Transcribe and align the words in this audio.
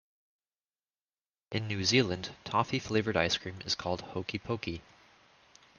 In 1.51 1.67
New 1.67 1.83
Zealand, 1.85 2.31
toffee 2.43 2.79
flavoured 2.79 3.15
ice 3.15 3.37
cream 3.37 3.59
is 3.65 3.75
called 3.75 4.01
"hokey 4.01 4.39
pokey". 4.39 4.81